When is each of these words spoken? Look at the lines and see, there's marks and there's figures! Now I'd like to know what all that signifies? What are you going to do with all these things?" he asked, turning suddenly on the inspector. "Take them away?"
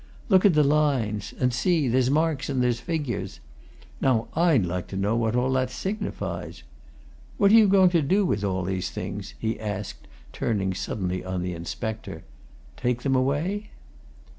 Look 0.29 0.47
at 0.47 0.55
the 0.55 0.63
lines 0.63 1.31
and 1.39 1.53
see, 1.53 1.87
there's 1.87 2.09
marks 2.09 2.49
and 2.49 2.63
there's 2.63 2.79
figures! 2.79 3.39
Now 4.01 4.29
I'd 4.33 4.65
like 4.65 4.87
to 4.87 4.97
know 4.97 5.15
what 5.15 5.35
all 5.35 5.51
that 5.51 5.69
signifies? 5.69 6.63
What 7.37 7.51
are 7.51 7.55
you 7.55 7.67
going 7.67 7.91
to 7.91 8.01
do 8.01 8.25
with 8.25 8.43
all 8.43 8.63
these 8.63 8.89
things?" 8.89 9.35
he 9.37 9.59
asked, 9.59 10.07
turning 10.33 10.73
suddenly 10.73 11.23
on 11.23 11.43
the 11.43 11.53
inspector. 11.53 12.23
"Take 12.77 13.03
them 13.03 13.15
away?" 13.15 13.69